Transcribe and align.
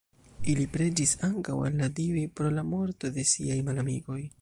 Ili 0.53 0.63
preĝis 0.75 1.13
ankaŭ 1.27 1.59
al 1.67 1.79
la 1.83 1.91
dioj 2.01 2.25
pro 2.41 2.55
la 2.59 2.67
morto 2.73 3.15
de 3.19 3.31
siaj 3.35 3.65
malamikoj. 3.71 4.23